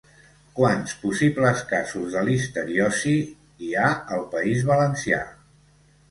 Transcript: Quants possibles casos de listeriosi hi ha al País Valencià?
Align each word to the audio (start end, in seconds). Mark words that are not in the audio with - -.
Quants 0.59 0.93
possibles 1.01 1.59
casos 1.71 2.15
de 2.15 2.23
listeriosi 2.29 3.13
hi 3.65 3.69
ha 3.83 3.91
al 4.17 4.23
País 4.31 4.65
Valencià? 4.71 5.21